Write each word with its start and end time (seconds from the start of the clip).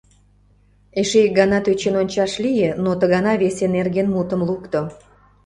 Эше 0.99 1.19
ик 1.25 1.31
гана 1.39 1.57
тӧчен 1.65 1.95
ончаш 2.01 2.31
лие, 2.43 2.69
но 2.83 2.89
ты 2.99 3.05
гана 3.13 3.31
весе 3.41 3.65
нерген 3.75 4.07
мутым 4.15 4.41
лукто. 4.49 4.81